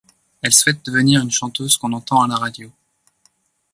[0.41, 2.71] Elle souhaite devenir une chanteuse qu'on entend à la radio.